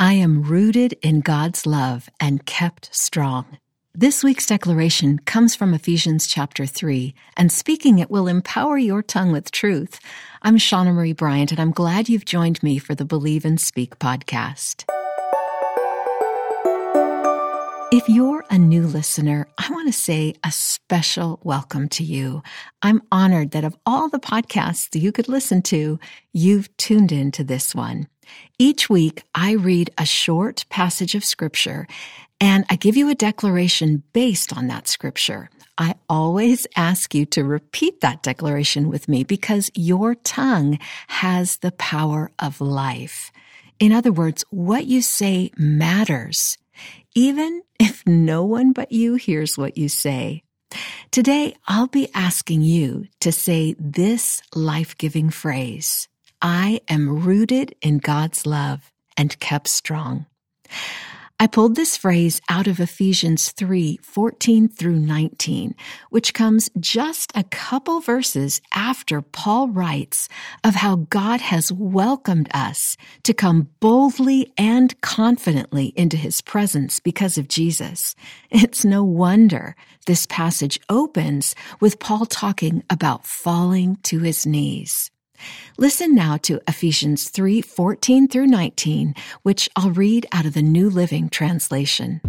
[0.00, 3.58] I am rooted in God's love and kept strong.
[3.94, 9.30] This week's declaration comes from Ephesians chapter 3, and speaking it will empower your tongue
[9.30, 10.00] with truth.
[10.40, 13.98] I'm Shauna Marie Bryant, and I'm glad you've joined me for the Believe and Speak
[13.98, 14.88] podcast.
[17.92, 22.40] If you're a new listener, I want to say a special welcome to you.
[22.82, 25.98] I'm honored that of all the podcasts you could listen to,
[26.32, 28.06] you've tuned in to this one.
[28.60, 31.88] Each week, I read a short passage of scripture
[32.40, 35.50] and I give you a declaration based on that scripture.
[35.76, 40.78] I always ask you to repeat that declaration with me because your tongue
[41.08, 43.32] has the power of life.
[43.80, 46.56] In other words, what you say matters
[47.14, 50.42] even if no one but you hears what you say.
[51.10, 56.08] Today, I'll be asking you to say this life giving phrase
[56.40, 60.26] I am rooted in God's love and kept strong.
[61.42, 65.74] I pulled this phrase out of Ephesians 3 14 through 19,
[66.10, 70.28] which comes just a couple verses after Paul writes
[70.62, 77.38] of how God has welcomed us to come boldly and confidently into his presence because
[77.38, 78.14] of Jesus.
[78.50, 85.10] It's no wonder this passage opens with Paul talking about falling to his knees.
[85.78, 90.90] Listen now to Ephesians 3 14 through 19, which I'll read out of the New
[90.90, 92.20] Living Translation.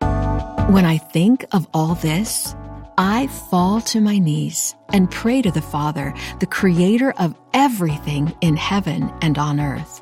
[0.00, 2.54] When I think of all this,
[2.96, 8.56] I fall to my knees and pray to the Father, the creator of everything in
[8.56, 10.00] heaven and on earth.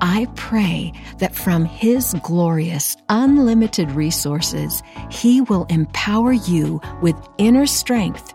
[0.00, 8.34] I pray that from His glorious, unlimited resources, He will empower you with inner strength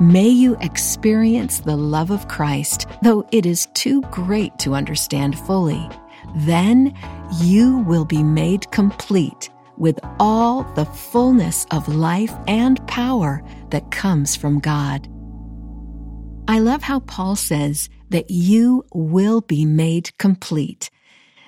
[0.00, 5.88] May you experience the love of Christ, though it is too great to understand fully.
[6.36, 6.94] Then
[7.40, 14.36] you will be made complete with all the fullness of life and power that comes
[14.36, 15.08] from God.
[16.48, 20.90] I love how Paul says that you will be made complete.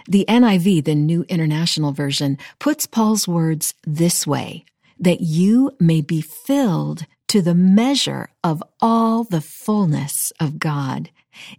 [0.09, 4.65] The NIV, the New International Version, puts Paul's words this way
[4.99, 11.11] that you may be filled to the measure of all the fullness of God.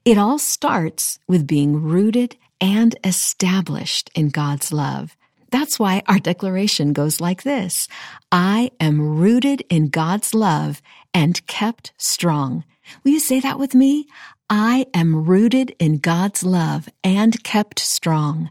[0.04, 5.16] It all starts with being rooted and established in God's love.
[5.52, 7.88] That's why our declaration goes like this
[8.32, 10.82] I am rooted in God's love
[11.14, 12.64] and kept strong.
[13.04, 14.08] Will you say that with me?
[14.50, 18.50] I am rooted in God's love and kept strong.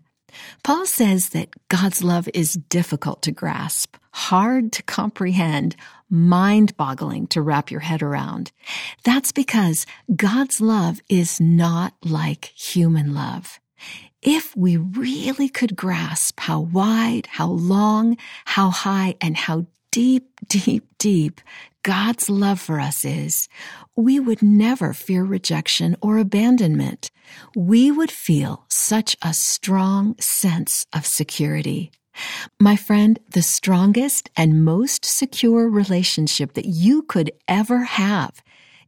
[0.63, 5.77] Paul says that God's love is difficult to grasp, hard to comprehend,
[6.11, 8.51] mind boggling to wrap your head around.
[9.05, 13.61] That's because God's love is not like human love.
[14.21, 20.87] If we really could grasp how wide, how long, how high, and how deep, deep,
[20.99, 21.41] deep
[21.85, 23.49] God's love for us is,
[23.95, 27.13] we would never fear rejection or abandonment.
[27.55, 31.93] We would feel such a strong sense of security.
[32.61, 38.43] My friend, the strongest and most secure relationship that you could ever have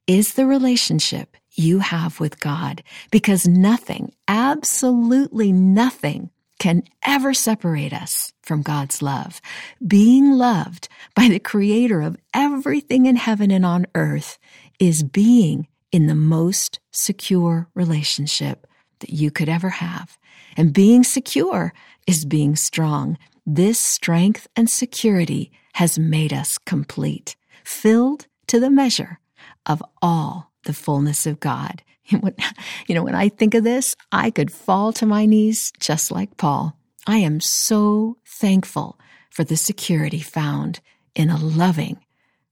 [0.07, 8.33] is the relationship you have with God because nothing, absolutely nothing can ever separate us
[8.43, 9.41] from God's love.
[9.85, 14.39] Being loved by the creator of everything in heaven and on earth
[14.79, 18.67] is being in the most secure relationship
[19.01, 20.19] that you could ever have.
[20.57, 21.73] And being secure
[22.07, 23.19] is being strong.
[23.47, 29.19] This strength and security has made us complete, filled to the measure
[29.67, 31.83] of all the fullness of God.
[32.11, 36.37] you know, when I think of this, I could fall to my knees just like
[36.37, 36.77] Paul.
[37.07, 38.99] I am so thankful
[39.31, 40.81] for the security found
[41.15, 41.99] in a loving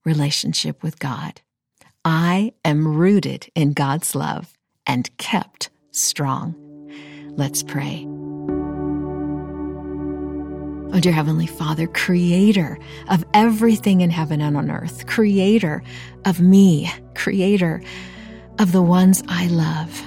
[0.05, 1.41] relationship with God.
[2.05, 4.55] I am rooted in God's love
[4.87, 5.71] and kept
[6.01, 6.55] strong.
[7.37, 8.07] Let's pray.
[10.91, 12.79] Oh, dear Heavenly Father, creator
[13.09, 15.83] of everything in heaven and on earth, creator
[16.25, 17.83] of me, creator
[18.59, 20.03] of the ones I love.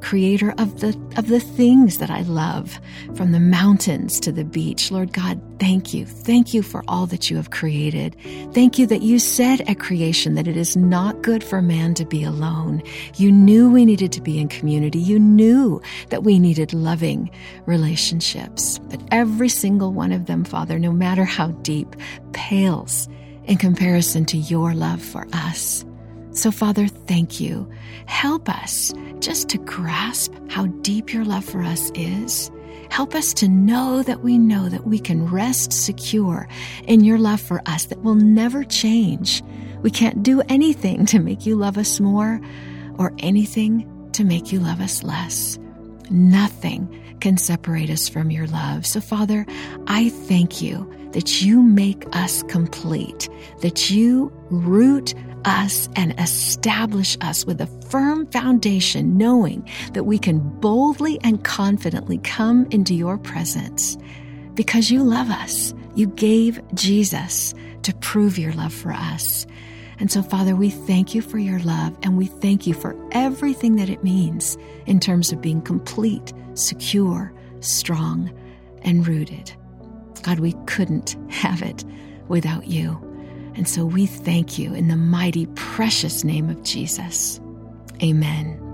[0.00, 2.80] Creator of the, of the things that I love,
[3.14, 4.90] from the mountains to the beach.
[4.90, 6.06] Lord God, thank you.
[6.06, 8.16] Thank you for all that you have created.
[8.52, 12.04] Thank you that you said at creation that it is not good for man to
[12.04, 12.82] be alone.
[13.16, 14.98] You knew we needed to be in community.
[14.98, 17.30] You knew that we needed loving
[17.66, 18.78] relationships.
[18.90, 21.96] But every single one of them, Father, no matter how deep,
[22.32, 23.08] pales
[23.44, 25.84] in comparison to your love for us.
[26.32, 27.68] So, Father, thank you.
[28.06, 32.50] Help us just to grasp how deep your love for us is.
[32.90, 36.48] Help us to know that we know that we can rest secure
[36.86, 39.42] in your love for us that will never change.
[39.82, 42.40] We can't do anything to make you love us more
[42.98, 45.58] or anything to make you love us less.
[46.10, 48.86] Nothing can separate us from your love.
[48.86, 49.46] So, Father,
[49.86, 53.28] I thank you that you make us complete,
[53.60, 60.38] that you root us and establish us with a firm foundation, knowing that we can
[60.60, 63.96] boldly and confidently come into your presence
[64.54, 65.74] because you love us.
[65.94, 69.46] You gave Jesus to prove your love for us.
[69.98, 73.76] And so, Father, we thank you for your love and we thank you for everything
[73.76, 74.56] that it means
[74.86, 78.30] in terms of being complete, secure, strong,
[78.82, 79.52] and rooted.
[80.22, 81.84] God, we couldn't have it
[82.28, 83.09] without you.
[83.60, 87.38] And so we thank you in the mighty, precious name of Jesus.
[88.02, 88.69] Amen.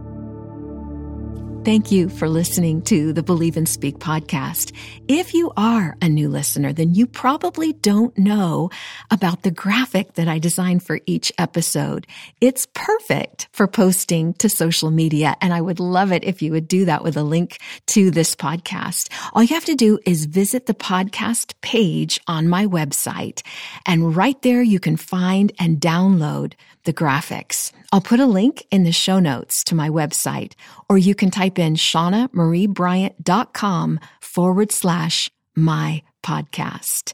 [1.66, 4.70] Thank you for listening to the Believe and Speak podcast.
[5.08, 8.70] If you are a new listener, then you probably don't know
[9.10, 12.06] about the graphic that I designed for each episode.
[12.40, 16.68] It's perfect for posting to social media, and I would love it if you would
[16.68, 19.12] do that with a link to this podcast.
[19.32, 23.42] All you have to do is visit the podcast page on my website,
[23.84, 26.52] and right there you can find and download
[26.86, 27.72] the graphics.
[27.92, 30.54] I'll put a link in the show notes to my website,
[30.88, 37.12] or you can type in shaunamariebryant.com forward slash my podcast.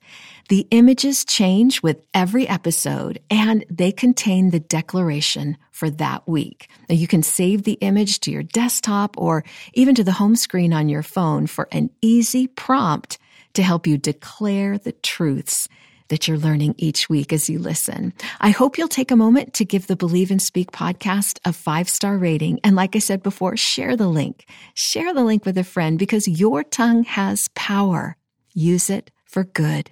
[0.49, 6.71] The images change with every episode and they contain the declaration for that week.
[6.89, 10.73] Now you can save the image to your desktop or even to the home screen
[10.73, 13.19] on your phone for an easy prompt
[13.55, 15.69] to help you declare the truths
[16.13, 18.13] that you're learning each week as you listen.
[18.39, 21.89] I hope you'll take a moment to give the Believe and Speak podcast a five
[21.89, 22.61] star rating.
[22.63, 24.47] And like I said before, share the link.
[24.75, 28.19] Share the link with a friend because your tongue has power.
[28.53, 29.91] Use it for good.